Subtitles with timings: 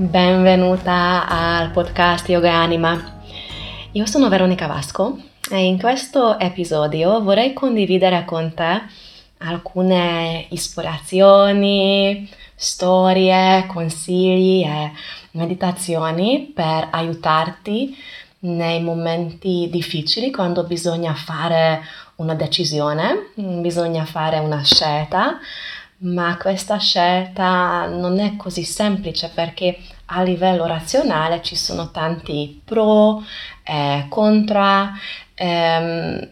[0.00, 3.20] Benvenuta al podcast Yoga Anima.
[3.92, 5.18] Io sono Veronica Vasco
[5.50, 8.80] e in questo episodio vorrei condividere con te
[9.40, 14.90] alcune ispirazioni, storie, consigli e
[15.32, 17.94] meditazioni per aiutarti
[18.38, 21.82] nei momenti difficili quando bisogna fare
[22.16, 25.38] una decisione, bisogna fare una scelta,
[26.02, 33.22] ma questa scelta non è così semplice perché a livello razionale ci sono tanti pro
[33.62, 34.92] e contra
[35.34, 36.28] ehm,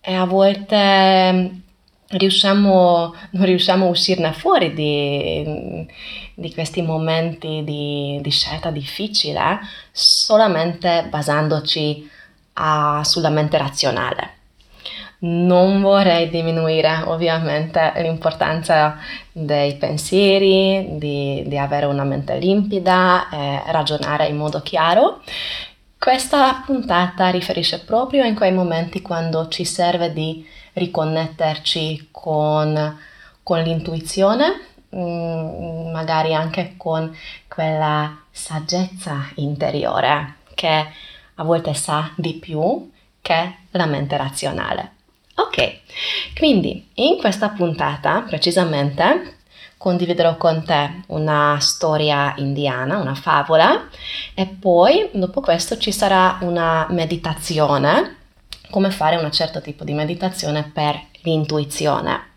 [0.00, 1.62] e a volte
[2.08, 5.86] riusciamo, non riusciamo a uscirne fuori di,
[6.34, 9.58] di questi momenti di, di, scelta difficile
[9.90, 12.08] solamente basandoci
[12.54, 14.35] a, sulla mente razionale.
[15.18, 18.98] Non vorrei diminuire ovviamente l'importanza
[19.32, 25.22] dei pensieri, di, di avere una mente limpida e ragionare in modo chiaro.
[25.98, 32.98] Questa puntata riferisce proprio in quei momenti quando ci serve di riconnetterci con,
[33.42, 34.60] con l'intuizione,
[34.94, 37.16] mm, magari anche con
[37.48, 40.86] quella saggezza interiore che
[41.34, 42.90] a volte sa di più
[43.22, 44.95] che la mente razionale.
[45.38, 45.80] Ok,
[46.38, 49.36] quindi in questa puntata precisamente
[49.76, 53.88] condividerò con te una storia indiana, una favola
[54.34, 58.16] e poi dopo questo ci sarà una meditazione
[58.70, 62.34] come fare un certo tipo di meditazione per l'intuizione.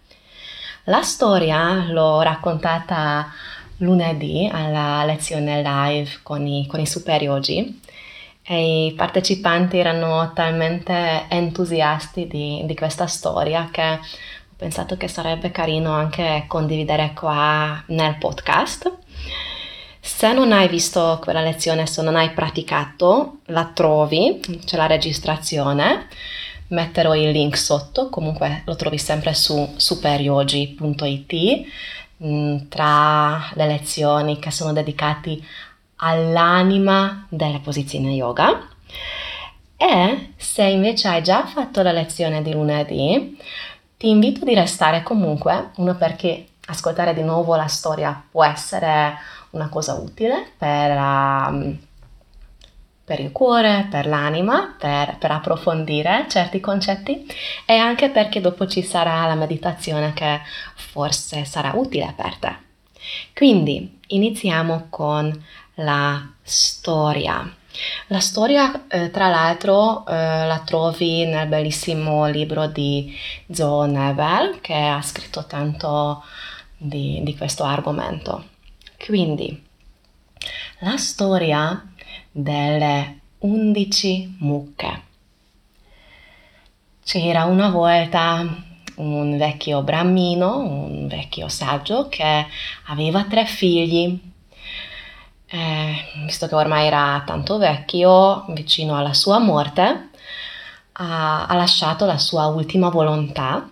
[0.83, 3.31] La storia l'ho raccontata
[3.77, 7.79] lunedì alla lezione live con i, con i super yogi
[8.43, 15.51] e i partecipanti erano talmente entusiasti di, di questa storia che ho pensato che sarebbe
[15.51, 18.91] carino anche condividere qua nel podcast.
[20.01, 26.07] Se non hai visto quella lezione, se non hai praticato, la trovi, c'è la registrazione,
[26.69, 31.67] metterò il link sotto, comunque lo trovi sempre su superyogi.it
[32.23, 35.39] mm, tra le lezioni che sono dedicate
[35.99, 38.67] all'anima delle posizioni yoga.
[39.75, 43.37] E se invece hai già fatto la lezione di lunedì,
[43.97, 49.17] ti invito di restare comunque, uno perché ascoltare di nuovo la storia può essere
[49.51, 51.77] una cosa utile per, um,
[53.03, 57.25] per il cuore, per l'anima, per, per, approfondire certi concetti
[57.65, 60.41] e anche perché dopo ci sarà la meditazione che
[60.75, 62.55] forse sarà utile per te.
[63.33, 65.43] Quindi iniziamo con
[65.79, 67.55] la storia.
[68.07, 73.15] La storia, eh, tra l'altro, eh, la trovi nel bellissimo libro di
[73.51, 76.23] Zoe Neville, che ha scritto tanto
[76.77, 78.45] di, di questo argomento.
[79.05, 79.63] Quindi,
[80.79, 81.85] la storia
[82.31, 85.07] delle undici mucche.
[87.03, 88.65] C'era una volta
[88.95, 92.45] un vecchio brammino, un vecchio saggio che
[92.87, 94.19] aveva tre figli.
[95.51, 95.95] Eh,
[96.25, 100.09] visto che ormai era tanto vecchio, vicino alla sua morte,
[100.93, 103.67] ha, ha lasciato la sua ultima volontà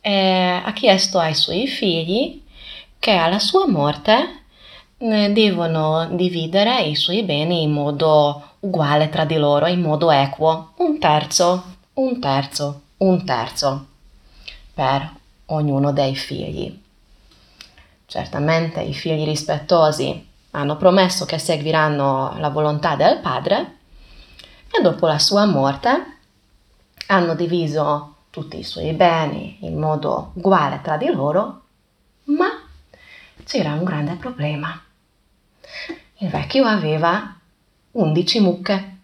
[0.00, 2.40] e ha chiesto ai suoi figli
[3.00, 4.42] che alla sua morte
[4.98, 10.98] devono dividere i suoi beni in modo uguale tra di loro, in modo equo, un
[10.98, 11.64] terzo,
[11.94, 13.86] un terzo, un terzo
[14.72, 15.12] per
[15.46, 16.80] ognuno dei figli.
[18.06, 23.76] Certamente i figli rispettosi hanno promesso che seguiranno la volontà del padre
[24.70, 26.14] e dopo la sua morte
[27.08, 31.62] hanno diviso tutti i suoi beni in modo uguale tra di loro,
[32.24, 32.48] ma
[33.44, 34.82] c'era un grande problema.
[36.18, 37.36] Il vecchio aveva
[37.92, 38.96] 11 mucche.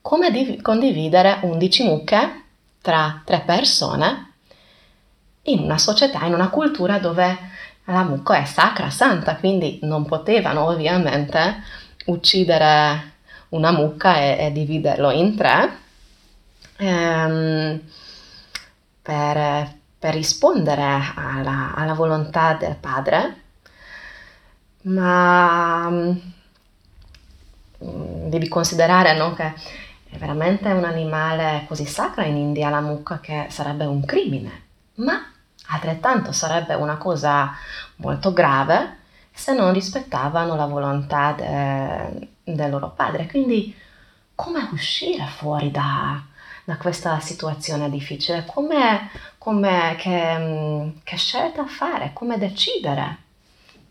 [0.00, 2.42] Come div- condividere 11 mucche
[2.80, 4.32] tra tre persone
[5.42, 7.54] in una società, in una cultura dove
[7.86, 11.62] la mucca è sacra, santa, quindi non potevano ovviamente
[12.06, 13.14] uccidere
[13.50, 15.84] una mucca e, e dividerlo in tre.
[16.78, 17.80] Ehm,
[19.02, 23.42] per, per rispondere alla, alla, volontà del padre,
[24.82, 26.16] ma mm,
[28.28, 29.54] devi considerare no, che
[30.10, 34.62] è veramente un animale così sacro in India la mucca che sarebbe un crimine,
[34.94, 35.24] ma
[35.68, 37.52] altrettanto sarebbe una cosa
[37.96, 43.26] molto grave se non rispettavano la volontà de, del loro padre.
[43.26, 43.74] Quindi
[44.34, 46.22] come uscire fuori da,
[46.64, 53.18] da questa situazione difficile, come, come che, che, scelta fare, come decidere.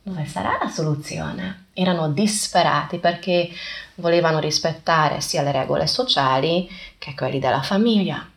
[0.02, 1.68] dove sarà la soluzione?
[1.74, 3.50] Erano disperati perché
[3.96, 8.28] volevano rispettare sia le regole sociali che quelle della famiglia.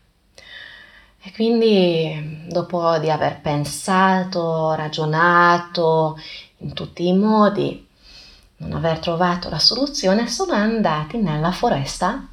[1.28, 6.18] E quindi, dopo di aver pensato, ragionato
[6.58, 7.86] in tutti i modi,
[8.56, 12.26] non aver trovato la soluzione, sono andati nella foresta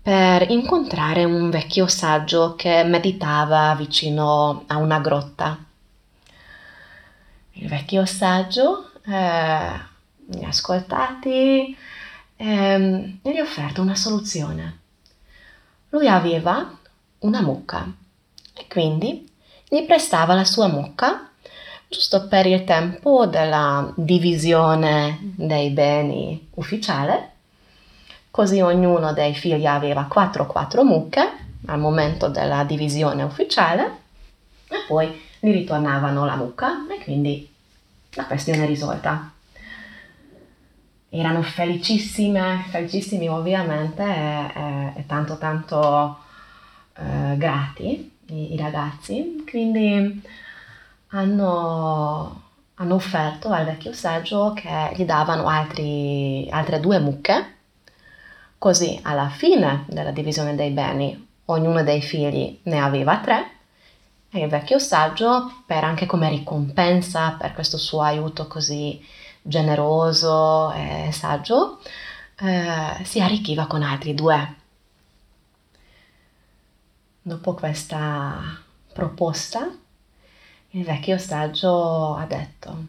[0.00, 5.62] per incontrare un vecchio saggio che meditava vicino a una grotta.
[7.52, 11.76] Il vecchio saggio eh, li ha ascoltati
[12.34, 14.78] eh, e gli ha offerto una soluzione.
[15.90, 16.78] Lui aveva
[17.22, 17.90] una mucca
[18.54, 19.28] e quindi
[19.68, 21.30] gli prestava la sua mucca
[21.88, 27.32] giusto per il tempo della divisione dei beni ufficiale
[28.32, 31.20] Così ognuno dei figli aveva 4-4 mucche
[31.66, 33.96] al momento della divisione ufficiale
[34.68, 37.46] e poi gli ritornavano la mucca e quindi
[38.12, 39.30] la questione è risolta.
[41.10, 46.21] Erano felicissime, felicissimi ovviamente e, e, e tanto tanto
[46.94, 50.22] eh, grati i, i, ragazzi, quindi
[51.08, 52.42] hanno,
[52.74, 57.56] hanno offerto al vecchio saggio che gli davano altri, altre due mucche.
[58.58, 63.50] Così alla fine della divisione dei beni ognuno dei figli ne aveva tre.
[64.30, 69.04] E il vecchio saggio, per anche come ricompensa per questo suo aiuto così
[69.42, 71.80] generoso e saggio,
[72.40, 74.60] eh, si arricchiva con altri due.
[77.24, 78.60] Dopo questa
[78.92, 79.70] proposta,
[80.70, 82.86] il vecchio saggio ha detto,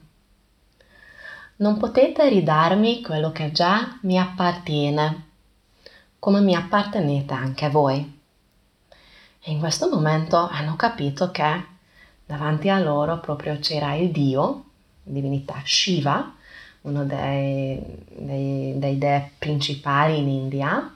[1.58, 5.28] non potete ridarmi quello che già mi appartiene
[6.18, 8.22] come mi appartenete anche voi.
[9.40, 11.66] E in questo momento hanno capito che
[12.26, 14.64] davanti a loro proprio c'era il dio,
[15.04, 16.34] divinità Shiva,
[16.82, 20.96] uno dei, dei, dei dei principali in India,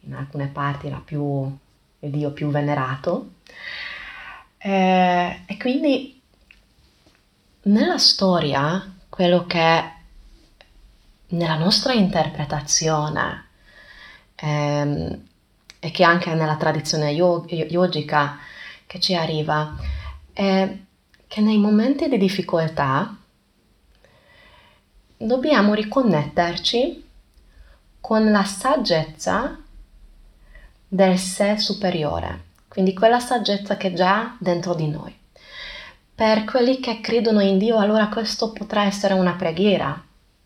[0.00, 1.58] in alcune parti era più,
[2.04, 3.32] il dio più venerato.
[4.58, 6.20] Eh, e quindi
[7.62, 9.92] nella storia, quello che
[11.28, 13.46] nella nostra interpretazione
[14.36, 15.22] ehm,
[15.80, 18.38] e che anche nella tradizione yogica
[18.86, 19.74] che ci arriva,
[20.32, 20.76] è
[21.26, 23.16] che nei momenti di difficoltà
[25.16, 27.02] dobbiamo riconnetterci
[28.00, 29.63] con la saggezza
[30.94, 35.16] del sé superiore, quindi quella saggezza che è già dentro di noi.
[36.14, 40.00] Per quelli che credono in Dio, allora questo potrà essere una preghiera,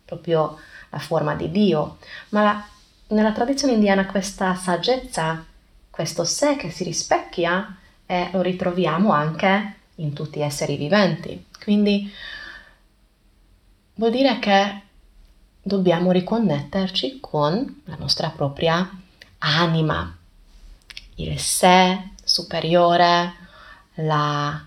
[0.05, 0.56] proprio
[0.91, 1.99] la forma di Dio,
[2.31, 2.65] ma la
[3.09, 5.45] nella tradizione indiana questa saggezza,
[5.89, 11.47] questo sé che si rispecchia, eh, lo ritroviamo anche in tutti gli esseri viventi.
[11.62, 12.12] Quindi
[13.95, 14.83] vuol dire che
[15.62, 18.91] dobbiamo riconnetterci con la nostra propria
[19.39, 20.18] anima,
[21.19, 23.35] il sé superiore,
[23.94, 24.67] la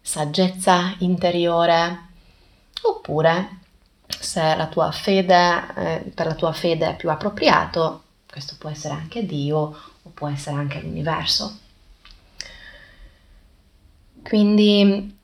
[0.00, 2.06] saggezza interiore,
[2.82, 3.56] oppure
[4.06, 8.94] se la tua fede, eh, per la tua fede è più appropriato, questo può essere
[8.94, 9.58] anche Dio
[10.02, 11.58] o può essere anche l'universo.
[14.22, 15.16] Quindi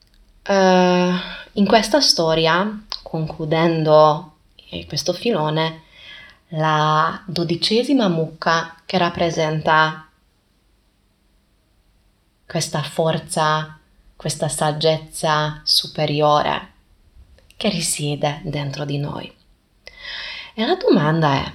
[0.42, 1.12] eh,
[1.52, 4.32] in questa storia, concludendo
[4.86, 5.82] questo filone,
[6.48, 10.03] la dodicesima mucca che rappresenta
[12.46, 13.78] questa forza,
[14.16, 16.72] questa saggezza superiore
[17.56, 19.32] che risiede dentro di noi.
[20.54, 21.52] E la domanda è,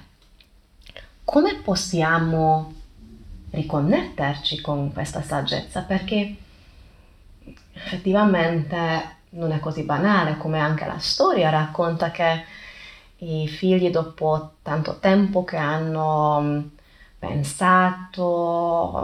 [1.24, 2.74] come possiamo
[3.52, 5.82] riconnetterci con questa saggezza?
[5.82, 6.36] Perché
[7.74, 12.44] effettivamente non è così banale come anche la storia racconta che
[13.18, 16.72] i figli dopo tanto tempo che hanno
[17.20, 18.96] pensato,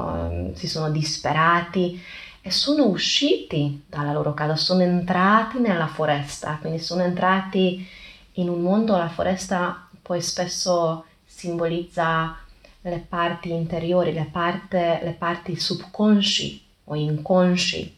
[0.55, 2.01] si sono disperati
[2.41, 7.86] e sono usciti dalla loro casa, sono entrati nella foresta, quindi sono entrati
[8.34, 12.38] in un mondo, la foresta poi spesso simbolizza
[12.81, 17.98] le parti interiori, le, parte, le parti subconsci o inconsci,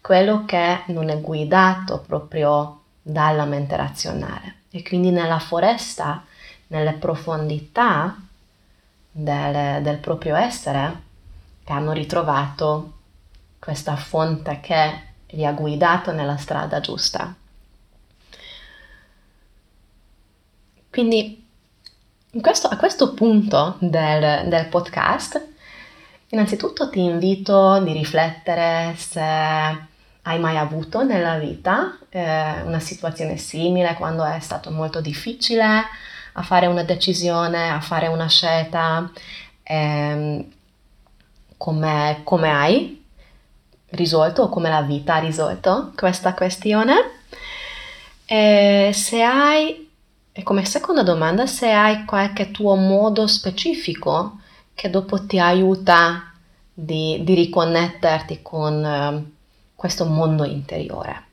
[0.00, 4.54] quello che non è guidato proprio dalla mente razionale.
[4.70, 6.24] E quindi nella foresta,
[6.68, 8.16] nelle profondità
[9.16, 11.02] del, del proprio essere,
[11.64, 12.92] che hanno ritrovato
[13.58, 17.34] questa fonte che li ha guidato nella strada giusta.
[20.90, 21.44] Quindi
[22.40, 25.44] questo, a questo punto del, del podcast,
[26.28, 33.94] innanzitutto ti invito di riflettere se hai mai avuto nella vita eh, una situazione simile
[33.94, 35.84] quando è stato molto difficile
[36.38, 39.10] a fare una decisione, a fare una scelta?
[39.62, 40.48] Eh,
[41.56, 43.04] come, come hai
[43.90, 46.94] risolto o come la vita ha risolto questa questione?
[48.26, 49.90] E se hai,
[50.32, 54.40] e come seconda domanda, se hai qualche tuo modo specifico
[54.74, 56.32] che dopo ti aiuta
[56.72, 59.24] di, di riconnetterti con eh,
[59.74, 61.25] questo mondo interiore.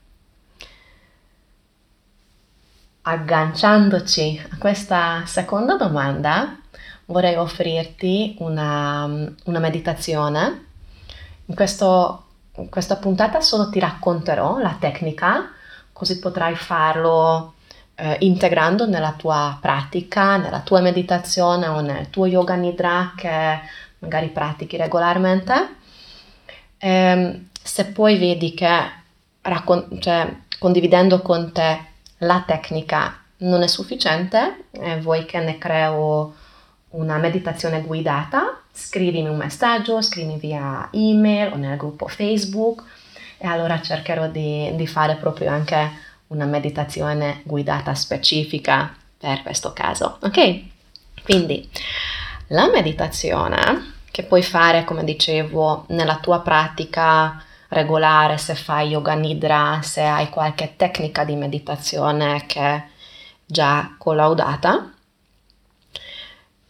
[3.05, 6.57] Agganciandoci a questa seconda domanda,
[7.07, 9.03] vorrei offrirti una,
[9.43, 10.67] una meditazione.
[11.48, 12.24] In, questo,
[12.55, 15.51] in questa puntata solo ti racconterò la tecnica,
[15.91, 17.55] così potrai farlo
[17.95, 23.60] eh, integrando nella tua pratica, nella tua meditazione o nel tuo yoga nidra che
[24.00, 25.75] magari pratichi regolarmente.
[26.77, 28.69] E, ehm, se poi vedi che
[29.41, 31.91] raccon- cioè, condividendo con te
[32.24, 36.34] la tecnica non è sufficiente e vuoi che ne creo
[36.92, 42.84] una meditazione guidata, scrivimi un messaggio, scrivimi via email o nel gruppo Facebook
[43.38, 45.92] e allora cercherò di, di fare proprio anche
[46.27, 50.18] una meditazione guidata specifica per questo caso.
[50.22, 50.62] Ok?
[51.24, 51.70] Quindi
[52.48, 59.80] la meditazione che puoi fare, come dicevo, nella tua pratica regolare, se fai yoga nidra,
[59.82, 62.84] se hai qualche tecnica di meditazione che è
[63.46, 64.94] già collaudata,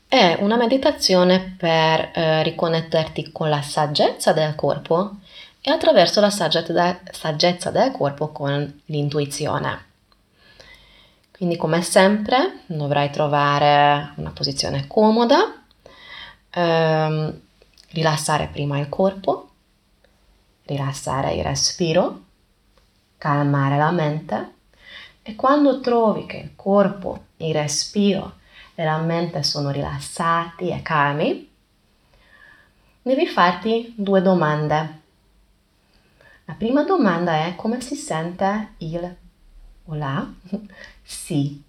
[0.07, 5.15] è una meditazione per eh, riconnetterti con la saggezza del corpo
[5.59, 9.85] e attraverso la saggezza del corpo con l'intuizione.
[11.31, 15.63] Quindi come sempre dovrai trovare una posizione comoda,
[16.51, 17.39] ehm,
[17.91, 19.52] rilassare prima il corpo,
[20.65, 22.21] rilassare il respiro,
[23.17, 24.53] calmare la mente
[25.21, 28.39] e quando trovi che il corpo, il respiro
[28.75, 31.49] e la mente sono rilassati e calmi,
[33.01, 35.01] devi farti due domande.
[36.45, 39.15] La prima domanda è come si sente il
[39.85, 40.29] o la
[41.01, 41.61] sì,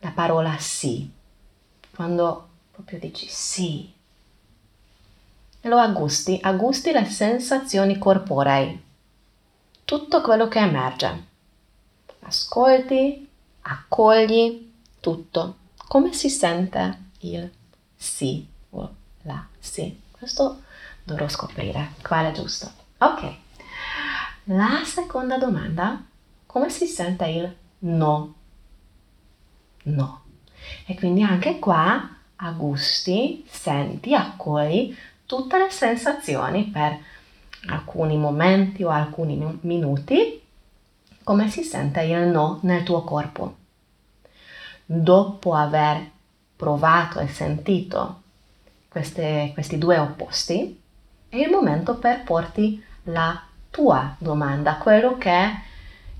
[0.00, 1.10] la parola sì,
[1.94, 3.95] quando proprio dici sì.
[5.66, 8.82] Lo aggusti, aggusti le sensazioni corporei,
[9.84, 11.24] tutto quello che emerge.
[12.20, 13.28] Ascolti,
[13.62, 15.56] accogli tutto
[15.88, 17.50] come si sente il
[17.94, 20.00] sì o la sì?
[20.10, 20.62] Questo
[21.04, 22.70] dovrò scoprire quale è giusto.
[22.98, 23.34] Ok.
[24.44, 26.02] La seconda domanda,
[26.46, 28.34] come si sente il no?
[29.84, 30.22] No.
[30.86, 34.94] E quindi anche qua a gusti, senti, accogli
[35.26, 36.96] tutte le sensazioni per
[37.68, 40.40] alcuni momenti o alcuni minuti,
[41.24, 43.56] come si sente il no nel tuo corpo.
[44.84, 46.10] Dopo aver
[46.54, 48.22] provato e sentito
[48.88, 50.80] queste, questi due opposti,
[51.28, 55.50] è il momento per porti la tua domanda, quello che è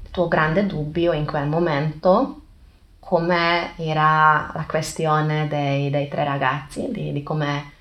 [0.02, 2.40] il tuo grande dubbio in quel momento,
[2.98, 7.74] come era la questione dei, dei tre ragazzi, di, di come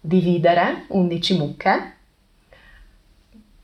[0.00, 1.92] dividere 11 mucche,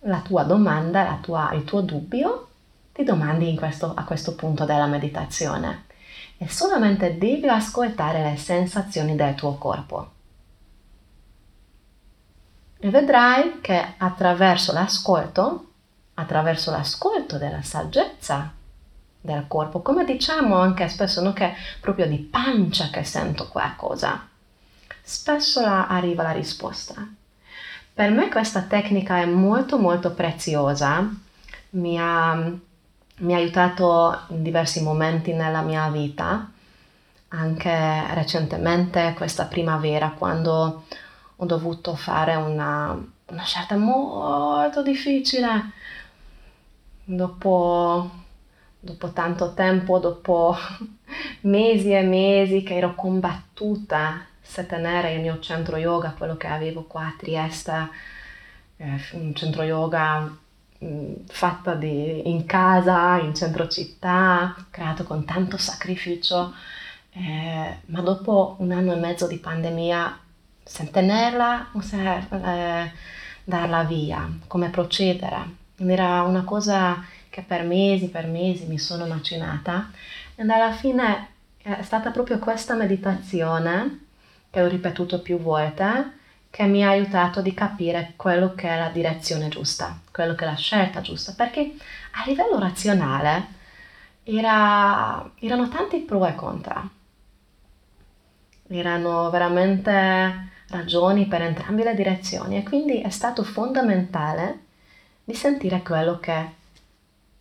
[0.01, 2.49] la tua domanda, la tua, il tuo dubbio,
[2.93, 5.87] ti domandi questo, a questo punto della meditazione.
[6.37, 10.11] E solamente devi ascoltare le sensazioni del tuo corpo.
[12.79, 15.71] E vedrai che attraverso l'ascolto,
[16.15, 18.53] attraverso l'ascolto della saggezza
[19.21, 24.29] del corpo, come diciamo anche spesso, non che proprio di pancia che sento qualcosa,
[25.05, 27.07] spesso arriva la risposta.
[27.93, 31.09] Per me questa tecnica è molto molto preziosa,
[31.71, 32.53] mi ha
[33.17, 36.51] mi ha aiutato in diversi momenti nella mia vita,
[37.29, 40.85] anche recentemente questa primavera quando
[41.37, 45.71] ho dovuto fare una, una scelta molto difficile.
[47.05, 48.11] Dopo,
[48.81, 50.57] dopo tanto tempo, dopo
[51.43, 56.85] mesi e mesi che ero combattuta se tenere il mio centro yoga, quello che avevo
[56.85, 57.89] qua a Trieste,
[58.77, 60.37] eh, un centro yoga
[61.27, 66.55] fatta di, in casa, in centro città, creato con tanto sacrificio,
[67.13, 70.19] eh, ma dopo un anno e mezzo di pandemia,
[70.63, 72.93] se tenerla o se eh,
[73.45, 75.63] darla via, come procedere.
[75.77, 79.91] Era una cosa che per mesi, per mesi mi sono macinata
[80.35, 84.04] e alla fine è stata proprio questa meditazione
[84.55, 86.13] che ho ripetuto più volte
[86.49, 90.47] che mi ha aiutato di capire quello che è la direzione giusta, quello che è
[90.47, 91.75] la scelta giusta, perché
[92.13, 93.47] a livello razionale
[94.23, 96.91] era, erano tanti pro e contro.
[98.69, 104.61] Erano veramente ragioni per entrambe le direzioni e quindi è stato fondamentale
[105.25, 106.49] di sentire quello che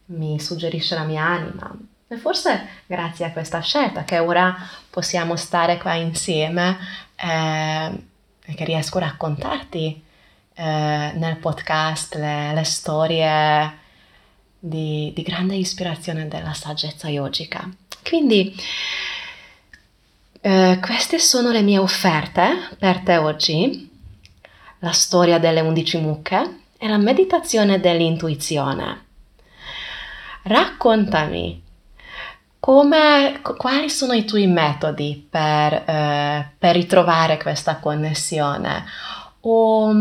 [0.05, 1.77] mi suggerisce la mia anima.
[2.13, 4.55] E forse grazie a questa scelta che ora
[4.87, 6.77] possiamo stare qua insieme
[7.15, 7.91] eh,
[8.45, 10.03] e che riesco a raccontarti
[10.53, 13.79] eh, nel podcast le, le storie
[14.59, 17.67] di, di, grande ispirazione della saggezza yogica.
[18.03, 18.55] Quindi
[20.41, 23.89] eh, queste sono le mie offerte per te oggi,
[24.77, 29.05] la storia delle undici mucche e la meditazione dell'intuizione.
[30.43, 31.63] Raccontami
[32.63, 38.85] come, quali sono i tuoi metodi per, eh, per ritrovare questa connessione
[39.41, 39.93] o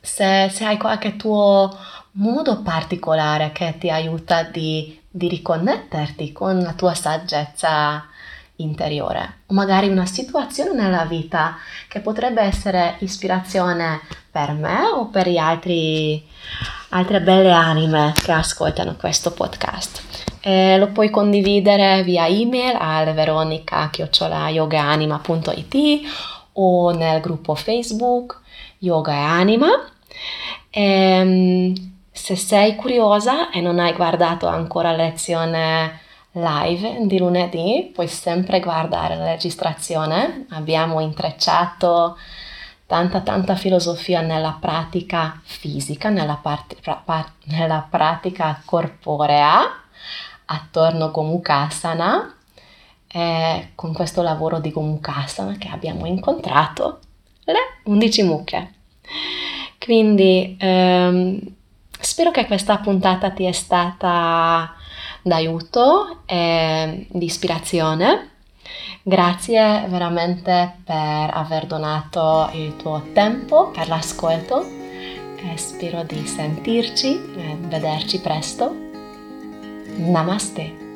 [0.00, 1.76] se, se, hai qualche tuo
[2.12, 8.02] modo particolare che ti aiuta di, di riconnetterti con la tua saggezza
[8.56, 15.28] interiore o magari una situazione nella vita che potrebbe essere ispirazione per me o per
[15.28, 16.26] gli altri
[16.88, 20.27] altre belle anime che ascoltano questo podcast.
[20.40, 26.00] Eh, lo puoi condividere via email al veronica-yogaanima.it
[26.52, 28.40] o nel gruppo Facebook
[28.78, 29.68] Yoga e Anima.
[30.70, 31.72] E, ehm,
[32.12, 36.00] se sei curiosa e non hai guardato ancora la lezione
[36.32, 40.46] live di lunedì, puoi sempre guardare la registrazione.
[40.50, 42.16] Abbiamo intrecciato
[42.86, 49.86] tanta tanta filosofia nella pratica fisica, nella, part- pra- nella pratica corporea
[50.50, 52.34] attorno a Gomukhasana
[53.06, 57.00] e con questo lavoro di Gomukhasana che abbiamo incontrato
[57.44, 58.72] le 11 mucche.
[59.78, 61.40] Quindi ehm,
[61.98, 64.74] spero che questa puntata ti è stata
[65.22, 68.30] d'aiuto e di ispirazione.
[69.02, 77.56] Grazie veramente per aver donato il tuo tempo per l'ascolto e spero di sentirci e
[77.60, 78.87] vederci presto.
[79.98, 80.87] Namaste.